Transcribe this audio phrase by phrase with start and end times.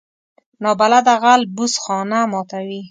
[0.63, 2.79] نابلده غل بوس خانه ماتوي